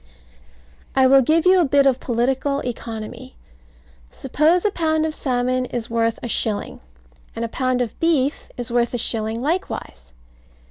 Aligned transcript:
I 0.95 1.05
will 1.05 1.21
give 1.21 1.45
you 1.45 1.59
a 1.59 1.63
bit 1.65 1.85
of 1.85 1.99
political 1.99 2.61
economy. 2.61 3.35
Suppose 4.09 4.65
a 4.65 4.71
pound 4.71 5.05
of 5.05 5.13
salmon 5.13 5.65
is 5.65 5.91
worth 5.91 6.17
a 6.23 6.27
shilling; 6.27 6.79
and 7.35 7.45
a 7.45 7.47
pound 7.47 7.81
of 7.83 7.99
beef 7.99 8.49
is 8.57 8.71
worth 8.71 8.95
a 8.95 8.97
shilling 8.97 9.43
likewise. 9.43 10.11